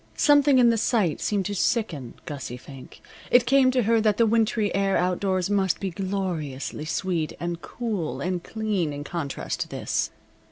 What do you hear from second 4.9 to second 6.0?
outdoors must be